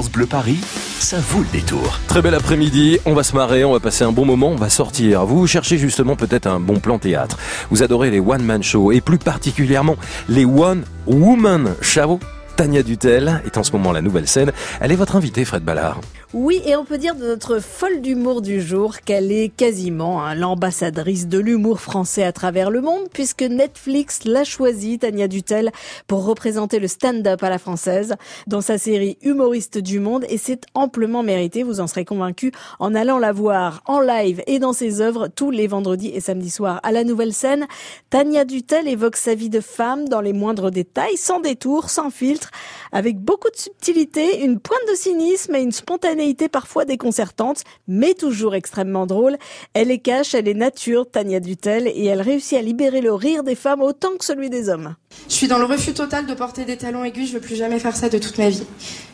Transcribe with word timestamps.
Bleu 0.00 0.26
Paris, 0.26 0.58
ça 1.00 1.18
vaut 1.18 1.40
le 1.40 1.46
détour. 1.52 2.00
Très 2.08 2.22
bel 2.22 2.34
après-midi, 2.34 2.98
on 3.04 3.12
va 3.12 3.22
se 3.22 3.36
marrer, 3.36 3.62
on 3.62 3.72
va 3.72 3.80
passer 3.80 4.04
un 4.04 4.12
bon 4.12 4.24
moment, 4.24 4.48
on 4.48 4.56
va 4.56 4.70
sortir. 4.70 5.26
Vous 5.26 5.46
cherchez 5.46 5.76
justement 5.76 6.16
peut-être 6.16 6.46
un 6.46 6.60
bon 6.60 6.80
plan 6.80 6.98
théâtre. 6.98 7.38
Vous 7.70 7.82
adorez 7.82 8.10
les 8.10 8.18
one-man 8.18 8.62
shows 8.62 8.90
et 8.90 9.02
plus 9.02 9.18
particulièrement 9.18 9.96
les 10.28 10.46
one-woman 10.46 11.74
shows. 11.82 12.20
Tania 12.62 12.84
Dutel 12.84 13.42
est 13.44 13.58
en 13.58 13.64
ce 13.64 13.72
moment 13.72 13.90
la 13.90 14.02
nouvelle 14.02 14.28
scène. 14.28 14.52
Elle 14.80 14.92
est 14.92 14.94
votre 14.94 15.16
invitée, 15.16 15.44
Fred 15.44 15.64
Ballard. 15.64 16.00
Oui, 16.32 16.62
et 16.64 16.76
on 16.76 16.84
peut 16.86 16.96
dire 16.96 17.14
de 17.14 17.26
notre 17.26 17.58
folle 17.58 18.00
d'humour 18.00 18.40
du 18.40 18.62
jour 18.62 19.00
qu'elle 19.00 19.30
est 19.30 19.50
quasiment 19.50 20.24
hein, 20.24 20.34
l'ambassadrice 20.34 21.26
de 21.26 21.38
l'humour 21.38 21.78
français 21.78 22.22
à 22.22 22.32
travers 22.32 22.70
le 22.70 22.80
monde, 22.80 23.08
puisque 23.12 23.42
Netflix 23.42 24.24
l'a 24.24 24.44
choisie, 24.44 24.98
Tania 24.98 25.28
Dutel, 25.28 25.72
pour 26.06 26.24
représenter 26.24 26.78
le 26.78 26.88
stand-up 26.88 27.42
à 27.42 27.50
la 27.50 27.58
française 27.58 28.14
dans 28.46 28.62
sa 28.62 28.78
série 28.78 29.18
Humoriste 29.20 29.76
du 29.76 30.00
monde, 30.00 30.24
et 30.30 30.38
c'est 30.38 30.64
amplement 30.72 31.22
mérité, 31.22 31.64
vous 31.64 31.80
en 31.80 31.86
serez 31.86 32.06
convaincu, 32.06 32.50
en 32.78 32.94
allant 32.94 33.18
la 33.18 33.32
voir 33.32 33.82
en 33.84 34.00
live 34.00 34.42
et 34.46 34.58
dans 34.58 34.72
ses 34.72 35.02
œuvres 35.02 35.28
tous 35.28 35.50
les 35.50 35.66
vendredis 35.66 36.12
et 36.14 36.20
samedis 36.20 36.48
soirs 36.48 36.80
à 36.82 36.92
la 36.92 37.04
nouvelle 37.04 37.34
scène. 37.34 37.66
Tania 38.08 38.46
Dutel 38.46 38.88
évoque 38.88 39.16
sa 39.16 39.34
vie 39.34 39.50
de 39.50 39.60
femme 39.60 40.08
dans 40.08 40.22
les 40.22 40.32
moindres 40.32 40.70
détails, 40.70 41.18
sans 41.18 41.40
détour, 41.40 41.90
sans 41.90 42.08
filtre, 42.08 42.51
avec 42.92 43.18
beaucoup 43.18 43.50
de 43.50 43.56
subtilité, 43.56 44.44
une 44.44 44.60
pointe 44.60 44.80
de 44.90 44.94
cynisme 44.94 45.54
et 45.54 45.60
une 45.60 45.72
spontanéité 45.72 46.48
parfois 46.48 46.84
déconcertante, 46.84 47.62
mais 47.88 48.14
toujours 48.14 48.54
extrêmement 48.54 49.06
drôle. 49.06 49.36
Elle 49.74 49.90
est 49.90 49.98
cash, 49.98 50.34
elle 50.34 50.48
est 50.48 50.54
nature, 50.54 51.10
Tania 51.10 51.40
Dutel, 51.40 51.88
et 51.88 52.04
elle 52.06 52.22
réussit 52.22 52.58
à 52.58 52.62
libérer 52.62 53.00
le 53.00 53.12
rire 53.12 53.42
des 53.42 53.54
femmes 53.54 53.82
autant 53.82 54.16
que 54.18 54.24
celui 54.24 54.50
des 54.50 54.68
hommes. 54.68 54.94
Je 55.28 55.34
suis 55.34 55.48
dans 55.48 55.58
le 55.58 55.64
refus 55.64 55.92
total 55.92 56.26
de 56.26 56.34
porter 56.34 56.64
des 56.64 56.76
talons 56.76 57.04
aigus, 57.04 57.28
je 57.28 57.34
veux 57.34 57.40
plus 57.40 57.56
jamais 57.56 57.78
faire 57.78 57.96
ça 57.96 58.08
de 58.08 58.18
toute 58.18 58.38
ma 58.38 58.48
vie. 58.48 58.64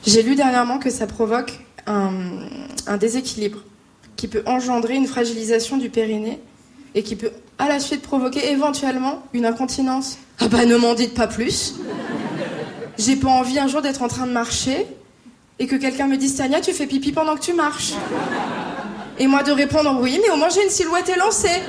J'ai 0.06 0.22
lu 0.22 0.34
dernièrement 0.34 0.78
que 0.78 0.90
ça 0.90 1.06
provoque 1.06 1.52
un, 1.86 2.12
un 2.86 2.96
déséquilibre 2.96 3.58
qui 4.16 4.28
peut 4.28 4.42
engendrer 4.46 4.96
une 4.96 5.06
fragilisation 5.06 5.76
du 5.76 5.90
périnée 5.90 6.40
et 6.94 7.02
qui 7.02 7.16
peut 7.16 7.30
à 7.58 7.68
la 7.68 7.80
suite 7.80 8.02
provoquer 8.02 8.50
éventuellement 8.50 9.22
une 9.32 9.46
incontinence. 9.46 10.18
Ah 10.40 10.48
bah 10.48 10.64
ne 10.64 10.76
m'en 10.76 10.94
dites 10.94 11.14
pas 11.14 11.26
plus. 11.26 11.74
J'ai 12.98 13.14
pas 13.14 13.28
envie 13.28 13.60
un 13.60 13.68
jour 13.68 13.80
d'être 13.80 14.02
en 14.02 14.08
train 14.08 14.26
de 14.26 14.32
marcher 14.32 14.86
et 15.60 15.68
que 15.68 15.76
quelqu'un 15.76 16.08
me 16.08 16.16
dise 16.16 16.34
Tania, 16.34 16.60
tu 16.60 16.72
fais 16.72 16.86
pipi 16.86 17.12
pendant 17.12 17.36
que 17.36 17.40
tu 17.40 17.52
marches. 17.52 17.92
Et 19.20 19.28
moi 19.28 19.44
de 19.44 19.52
répondre 19.52 19.98
oui, 20.00 20.18
mais 20.20 20.30
au 20.30 20.36
moins 20.36 20.48
j'ai 20.48 20.64
une 20.64 20.70
silhouette 20.70 21.08
élancée. 21.08 21.62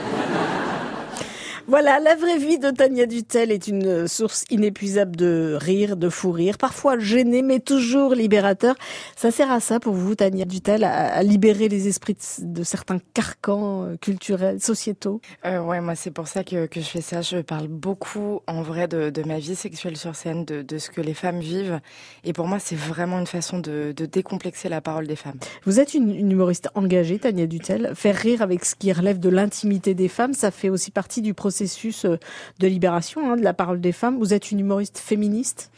Voilà, 1.70 2.00
la 2.00 2.16
vraie 2.16 2.40
vie 2.40 2.58
de 2.58 2.72
Tania 2.72 3.06
Dutel 3.06 3.52
est 3.52 3.68
une 3.68 4.08
source 4.08 4.44
inépuisable 4.50 5.16
de 5.16 5.56
rire, 5.56 5.98
de 5.98 6.10
fou 6.10 6.32
rire, 6.32 6.58
parfois 6.58 6.98
gêné, 6.98 7.44
mais 7.44 7.60
toujours 7.60 8.16
libérateur. 8.16 8.74
Ça 9.16 9.30
sert 9.30 9.52
à 9.52 9.60
ça 9.60 9.80
pour 9.80 9.94
vous, 9.94 10.16
Tania 10.16 10.46
Dutel, 10.46 10.84
à, 10.84 11.22
libérer 11.22 11.70
les 11.70 11.88
esprits 11.88 12.18
de, 12.40 12.64
certains 12.64 12.98
carcans 13.14 13.84
euh, 13.84 13.98
culturels, 13.98 14.60
sociétaux? 14.60 15.22
Euh, 15.46 15.60
Ouais, 15.60 15.80
moi 15.80 15.94
c'est 15.94 16.10
pour 16.10 16.28
ça 16.28 16.44
que, 16.44 16.66
que, 16.66 16.82
je 16.82 16.88
fais 16.88 17.02
ça. 17.02 17.22
Je 17.22 17.38
parle 17.38 17.68
beaucoup 17.68 18.42
en 18.48 18.64
vrai 18.64 18.88
de, 18.88 19.12
de 19.12 19.22
ma 19.22 19.38
vie 19.38 19.56
sexuelle 19.56 19.96
sur 19.96 20.16
scène, 20.16 20.46
de, 20.46 20.64
de, 20.64 20.78
ce 20.80 20.90
que 20.90 21.02
les 21.02 21.14
femmes 21.14 21.40
vivent. 21.40 21.82
Et 22.24 22.34
pour 22.34 22.48
moi, 22.48 22.58
c'est 22.58 22.78
vraiment 22.78 23.20
une 23.20 23.28
façon 23.28 23.60
de, 23.60 23.94
décomplexer 24.12 24.70
la 24.70 24.82
parole 24.82 25.06
des 25.06 25.16
femmes. 25.16 25.38
Vous 25.66 25.80
êtes 25.80 25.94
une, 25.94 26.16
une 26.16 26.32
humoriste 26.32 26.70
engagée, 26.74 27.20
Tania 27.20 27.46
Dutel. 27.46 27.92
Faire 27.94 28.16
rire 28.16 28.42
avec 28.42 28.66
ce 28.66 28.74
qui 28.74 28.92
relève 28.92 29.20
de 29.20 29.30
l'intimité 29.30 29.94
des 29.94 30.08
femmes, 30.08 30.34
ça 30.34 30.50
fait 30.50 30.70
aussi 30.70 30.90
partie 30.90 31.22
du 31.22 31.36
processus 31.36 31.59
processus 31.60 32.06
euh, 32.06 32.18
de 32.60 32.68
libération 32.68 33.32
hein, 33.32 33.36
de 33.36 33.44
la 33.44 33.54
parole 33.54 33.82
des 33.82 33.92
femmes. 33.92 34.18
Vous 34.18 34.34
êtes 34.34 34.52
une 34.52 34.60
humoriste 34.60 34.98
féministe? 34.98 35.72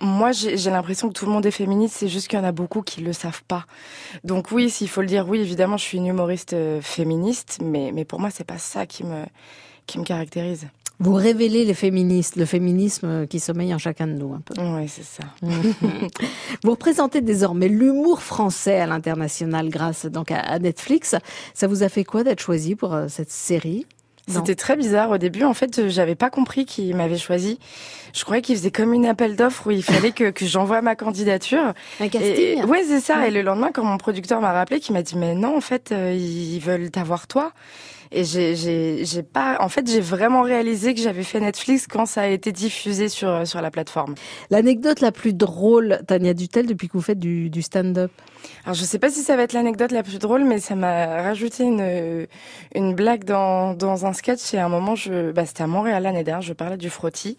Moi, 0.00 0.32
j'ai 0.32 0.70
l'impression 0.70 1.08
que 1.08 1.14
tout 1.14 1.24
le 1.24 1.32
monde 1.32 1.46
est 1.46 1.50
féministe, 1.50 1.96
c'est 1.98 2.08
juste 2.08 2.28
qu'il 2.28 2.38
y 2.38 2.42
en 2.42 2.44
a 2.44 2.52
beaucoup 2.52 2.82
qui 2.82 3.00
le 3.00 3.14
savent 3.14 3.42
pas. 3.44 3.64
Donc 4.22 4.50
oui, 4.50 4.68
s'il 4.68 4.88
faut 4.88 5.00
le 5.00 5.06
dire, 5.06 5.26
oui, 5.26 5.38
évidemment, 5.38 5.78
je 5.78 5.84
suis 5.84 5.98
une 5.98 6.06
humoriste 6.06 6.52
euh, 6.52 6.82
féministe, 6.82 7.60
mais, 7.62 7.90
mais 7.94 8.04
pour 8.04 8.20
moi, 8.20 8.28
c'est 8.30 8.44
pas 8.44 8.58
ça 8.58 8.84
qui 8.84 9.04
me, 9.04 9.24
qui 9.86 9.98
me 9.98 10.04
caractérise. 10.04 10.66
Vous 11.00 11.14
révélez 11.14 11.64
les 11.64 11.74
féministes, 11.74 12.36
le 12.36 12.44
féminisme 12.44 13.26
qui 13.26 13.40
sommeille 13.40 13.74
en 13.74 13.78
chacun 13.78 14.06
de 14.06 14.12
nous 14.12 14.34
un 14.34 14.40
peu. 14.40 14.54
Oui, 14.60 14.88
c'est 14.88 15.04
ça. 15.04 15.24
Vous 16.62 16.70
représentez 16.70 17.20
désormais 17.20 17.68
l'humour 17.68 18.20
français 18.22 18.78
à 18.78 18.86
l'international 18.86 19.70
grâce 19.70 20.06
donc 20.06 20.30
à 20.30 20.58
Netflix. 20.58 21.16
Ça 21.54 21.66
vous 21.66 21.82
a 21.82 21.88
fait 21.88 22.04
quoi 22.04 22.24
d'être 22.24 22.40
choisi 22.40 22.76
pour 22.76 22.94
euh, 22.94 23.06
cette 23.08 23.30
série? 23.30 23.86
C'était 24.28 24.54
très 24.54 24.76
bizarre 24.76 25.10
au 25.10 25.18
début. 25.18 25.44
En 25.44 25.54
fait, 25.54 25.88
j'avais 25.88 26.14
pas 26.14 26.30
compris 26.30 26.64
qu'il 26.64 26.94
m'avait 26.96 27.18
choisi. 27.18 27.58
Je 28.14 28.24
croyais 28.24 28.42
qu'il 28.42 28.56
faisait 28.56 28.70
comme 28.70 28.92
une 28.94 29.06
appel 29.06 29.36
d'offres 29.36 29.66
où 29.66 29.70
il 29.70 29.82
fallait 29.82 30.12
que, 30.12 30.30
que 30.30 30.46
j'envoie 30.46 30.80
ma 30.82 30.94
candidature. 30.94 31.74
Un 32.00 32.08
casting. 32.08 32.64
ouais, 32.64 32.84
c'est 32.86 33.00
ça. 33.00 33.26
Et 33.26 33.30
le 33.30 33.42
lendemain, 33.42 33.70
quand 33.72 33.84
mon 33.84 33.98
producteur 33.98 34.40
m'a 34.40 34.52
rappelé, 34.52 34.80
qui 34.80 34.92
m'a 34.92 35.02
dit 35.02 35.16
mais 35.16 35.34
non, 35.34 35.56
en 35.56 35.60
fait, 35.60 35.92
euh, 35.92 36.12
ils 36.14 36.60
veulent 36.60 36.90
t'avoir 36.90 37.26
toi. 37.26 37.52
Et 38.16 38.22
j'ai, 38.22 38.54
j'ai, 38.54 39.04
j'ai 39.04 39.24
pas, 39.24 39.56
en 39.58 39.68
fait, 39.68 39.90
j'ai 39.90 40.00
vraiment 40.00 40.42
réalisé 40.42 40.94
que 40.94 41.00
j'avais 41.00 41.24
fait 41.24 41.40
Netflix 41.40 41.88
quand 41.88 42.06
ça 42.06 42.22
a 42.22 42.26
été 42.28 42.52
diffusé 42.52 43.08
sur 43.08 43.44
sur 43.44 43.60
la 43.60 43.72
plateforme. 43.72 44.14
L'anecdote 44.50 45.00
la 45.00 45.10
plus 45.10 45.34
drôle, 45.34 45.98
Tania 46.06 46.32
Dutel, 46.32 46.66
depuis 46.66 46.86
que 46.86 46.92
vous 46.92 47.02
faites 47.02 47.18
du, 47.18 47.50
du 47.50 47.60
stand-up? 47.60 48.12
Alors, 48.64 48.74
je 48.74 48.84
sais 48.84 49.00
pas 49.00 49.10
si 49.10 49.20
ça 49.22 49.34
va 49.36 49.42
être 49.42 49.52
l'anecdote 49.52 49.90
la 49.90 50.04
plus 50.04 50.20
drôle, 50.20 50.44
mais 50.44 50.60
ça 50.60 50.76
m'a 50.76 51.22
rajouté 51.22 51.64
une 51.64 52.28
une 52.74 52.94
blague 52.94 53.24
dans 53.24 53.74
dans 53.74 54.06
un 54.06 54.12
sketch. 54.12 54.54
Et 54.54 54.58
à 54.58 54.66
un 54.66 54.68
moment, 54.68 54.94
je, 54.94 55.32
bah, 55.32 55.44
c'était 55.44 55.64
à 55.64 55.66
Montréal 55.66 56.04
l'année 56.04 56.22
dernière, 56.22 56.42
je 56.42 56.52
parlais 56.52 56.76
du 56.76 56.90
frottis 56.90 57.36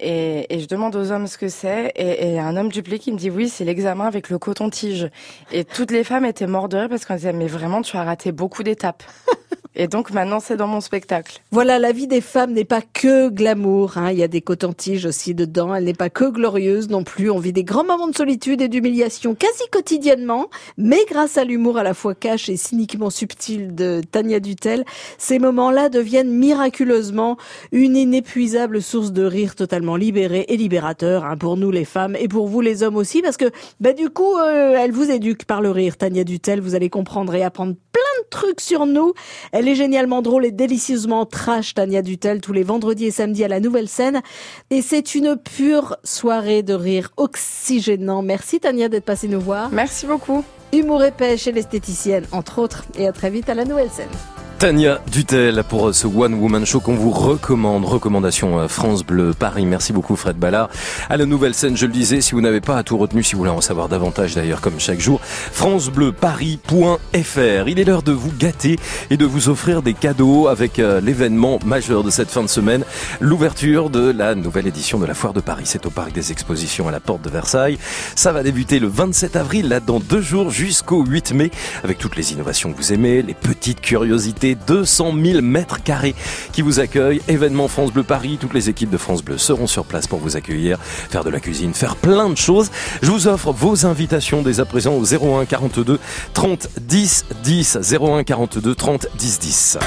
et, 0.00 0.54
et 0.54 0.60
je 0.60 0.68
demande 0.68 0.94
aux 0.96 1.12
hommes 1.12 1.28
ce 1.28 1.38
que 1.38 1.48
c'est 1.48 1.92
et, 1.96 2.32
et 2.34 2.38
un 2.38 2.58
homme 2.58 2.68
du 2.68 2.82
public 2.82 3.02
qui 3.02 3.12
me 3.12 3.18
dit 3.18 3.30
oui, 3.30 3.48
c'est 3.48 3.64
l'examen 3.64 4.06
avec 4.06 4.28
le 4.28 4.38
coton-tige. 4.38 5.08
Et 5.50 5.64
toutes 5.64 5.92
les 5.92 6.04
femmes 6.04 6.26
étaient 6.26 6.46
mortes 6.46 6.72
de 6.72 6.76
rire 6.76 6.88
parce 6.90 7.06
qu'on 7.06 7.14
disait 7.14 7.32
mais 7.32 7.46
vraiment, 7.46 7.80
tu 7.80 7.96
as 7.96 8.04
raté 8.04 8.32
beaucoup 8.32 8.62
d'étapes. 8.62 9.02
Et 9.76 9.86
donc 9.86 10.10
maintenant, 10.10 10.40
c'est 10.40 10.56
dans 10.56 10.66
mon 10.66 10.80
spectacle. 10.80 11.40
Voilà, 11.52 11.78
la 11.78 11.92
vie 11.92 12.08
des 12.08 12.20
femmes 12.20 12.52
n'est 12.52 12.64
pas 12.64 12.82
que 12.82 13.28
glamour. 13.28 13.98
Hein. 13.98 14.10
Il 14.10 14.18
y 14.18 14.22
a 14.24 14.28
des 14.28 14.40
cotons-tiges 14.40 15.06
aussi 15.06 15.32
dedans. 15.32 15.74
Elle 15.74 15.84
n'est 15.84 15.94
pas 15.94 16.10
que 16.10 16.24
glorieuse 16.24 16.88
non 16.88 17.04
plus. 17.04 17.30
On 17.30 17.38
vit 17.38 17.52
des 17.52 17.62
grands 17.62 17.84
moments 17.84 18.08
de 18.08 18.16
solitude 18.16 18.60
et 18.62 18.68
d'humiliation 18.68 19.36
quasi 19.36 19.62
quotidiennement. 19.70 20.50
Mais 20.76 20.98
grâce 21.08 21.38
à 21.38 21.44
l'humour 21.44 21.78
à 21.78 21.84
la 21.84 21.94
fois 21.94 22.16
cash 22.16 22.48
et 22.48 22.56
cyniquement 22.56 23.10
subtil 23.10 23.74
de 23.74 24.02
Tania 24.10 24.40
Dutel, 24.40 24.84
ces 25.18 25.38
moments-là 25.38 25.88
deviennent 25.88 26.32
miraculeusement 26.32 27.36
une 27.70 27.96
inépuisable 27.96 28.82
source 28.82 29.12
de 29.12 29.22
rire 29.22 29.54
totalement 29.54 29.94
libérée 29.94 30.46
et 30.48 30.56
libérateur 30.56 31.24
hein, 31.24 31.36
pour 31.36 31.56
nous 31.56 31.70
les 31.70 31.84
femmes 31.84 32.16
et 32.16 32.26
pour 32.26 32.48
vous 32.48 32.60
les 32.60 32.82
hommes 32.82 32.96
aussi. 32.96 33.22
Parce 33.22 33.36
que 33.36 33.50
bah, 33.78 33.92
du 33.92 34.10
coup, 34.10 34.36
euh, 34.36 34.74
elle 34.76 34.90
vous 34.90 35.10
éduque 35.10 35.44
par 35.44 35.60
le 35.60 35.70
rire, 35.70 35.96
Tania 35.96 36.24
Dutel. 36.24 36.60
Vous 36.60 36.74
allez 36.74 36.90
comprendre 36.90 37.34
et 37.36 37.44
apprendre 37.44 37.76
plein 37.92 38.00
trucs 38.30 38.60
sur 38.60 38.86
nous. 38.86 39.12
Elle 39.52 39.68
est 39.68 39.74
génialement 39.74 40.22
drôle 40.22 40.46
et 40.46 40.52
délicieusement 40.52 41.26
trash, 41.26 41.74
Tania 41.74 42.02
Dutel, 42.02 42.40
tous 42.40 42.52
les 42.52 42.62
vendredis 42.62 43.06
et 43.06 43.10
samedis 43.10 43.44
à 43.44 43.48
la 43.48 43.60
nouvelle 43.60 43.88
scène. 43.88 44.22
Et 44.70 44.82
c'est 44.82 45.14
une 45.14 45.36
pure 45.36 45.96
soirée 46.04 46.62
de 46.62 46.74
rire 46.74 47.10
oxygénant. 47.16 48.22
Merci 48.22 48.60
Tania 48.60 48.88
d'être 48.88 49.04
passée 49.04 49.28
nous 49.28 49.40
voir. 49.40 49.70
Merci 49.70 50.06
beaucoup. 50.06 50.44
Humour 50.72 51.02
épais 51.02 51.36
chez 51.36 51.52
l'esthéticienne, 51.52 52.24
entre 52.32 52.60
autres. 52.60 52.84
Et 52.96 53.06
à 53.06 53.12
très 53.12 53.30
vite 53.30 53.48
à 53.48 53.54
la 53.54 53.64
nouvelle 53.64 53.90
scène. 53.90 54.39
Tania 54.60 55.00
Dutel 55.10 55.64
pour 55.66 55.94
ce 55.94 56.06
One 56.06 56.34
Woman 56.34 56.66
Show 56.66 56.80
qu'on 56.80 56.92
vous 56.92 57.12
recommande. 57.12 57.86
Recommandation 57.86 58.58
euh, 58.58 58.68
France 58.68 59.02
Bleu 59.02 59.32
Paris. 59.32 59.64
Merci 59.64 59.94
beaucoup 59.94 60.16
Fred 60.16 60.36
Ballard. 60.36 60.68
À 61.08 61.16
la 61.16 61.24
nouvelle 61.24 61.54
scène, 61.54 61.78
je 61.78 61.86
le 61.86 61.92
disais, 61.92 62.20
si 62.20 62.32
vous 62.32 62.42
n'avez 62.42 62.60
pas 62.60 62.76
à 62.76 62.82
tout 62.82 62.98
retenu, 62.98 63.22
si 63.22 63.32
vous 63.32 63.38
voulez 63.38 63.50
en 63.50 63.62
savoir 63.62 63.88
davantage 63.88 64.34
d'ailleurs 64.34 64.60
comme 64.60 64.78
chaque 64.78 65.00
jour, 65.00 65.18
francebleuparis.fr. 65.22 67.68
Il 67.68 67.80
est 67.80 67.84
l'heure 67.84 68.02
de 68.02 68.12
vous 68.12 68.32
gâter 68.38 68.78
et 69.08 69.16
de 69.16 69.24
vous 69.24 69.48
offrir 69.48 69.80
des 69.80 69.94
cadeaux 69.94 70.46
avec 70.46 70.78
euh, 70.78 71.00
l'événement 71.00 71.58
majeur 71.64 72.04
de 72.04 72.10
cette 72.10 72.28
fin 72.28 72.42
de 72.42 72.48
semaine, 72.48 72.84
l'ouverture 73.18 73.88
de 73.88 74.10
la 74.10 74.34
nouvelle 74.34 74.66
édition 74.66 74.98
de 74.98 75.06
la 75.06 75.14
Foire 75.14 75.32
de 75.32 75.40
Paris. 75.40 75.64
C'est 75.64 75.86
au 75.86 75.90
Parc 75.90 76.12
des 76.12 76.32
Expositions 76.32 76.86
à 76.86 76.90
la 76.90 77.00
Porte 77.00 77.22
de 77.22 77.30
Versailles. 77.30 77.78
Ça 78.14 78.30
va 78.30 78.42
débuter 78.42 78.78
le 78.78 78.88
27 78.88 79.36
avril, 79.36 79.70
là 79.70 79.80
dans 79.80 80.00
deux 80.00 80.20
jours 80.20 80.50
jusqu'au 80.50 81.02
8 81.02 81.32
mai, 81.32 81.50
avec 81.82 81.96
toutes 81.96 82.16
les 82.16 82.34
innovations 82.34 82.70
que 82.70 82.76
vous 82.76 82.92
aimez, 82.92 83.22
les 83.22 83.32
petites 83.32 83.80
curiosités 83.80 84.49
200 84.54 85.14
000 85.22 85.42
mètres 85.42 85.82
carrés 85.82 86.14
qui 86.52 86.62
vous 86.62 86.80
accueillent. 86.80 87.20
Événement 87.28 87.68
France 87.68 87.92
Bleu 87.92 88.02
Paris, 88.02 88.38
toutes 88.40 88.54
les 88.54 88.68
équipes 88.68 88.90
de 88.90 88.96
France 88.96 89.22
Bleu 89.22 89.38
seront 89.38 89.66
sur 89.66 89.84
place 89.84 90.06
pour 90.06 90.18
vous 90.18 90.36
accueillir, 90.36 90.78
faire 90.80 91.24
de 91.24 91.30
la 91.30 91.40
cuisine, 91.40 91.74
faire 91.74 91.96
plein 91.96 92.28
de 92.28 92.36
choses. 92.36 92.70
Je 93.02 93.10
vous 93.10 93.28
offre 93.28 93.52
vos 93.52 93.86
invitations 93.86 94.42
dès 94.42 94.60
à 94.60 94.64
présent 94.64 94.94
au 94.94 95.04
01 95.04 95.44
42 95.44 95.98
30 96.32 96.68
10 96.80 97.24
10 97.42 97.78
01 98.00 98.24
42 98.24 98.74
30 98.74 99.06
10 99.18 99.38
10. 99.38 99.78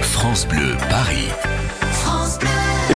France 0.00 0.46
Bleu 0.48 0.74
Paris. 0.90 1.55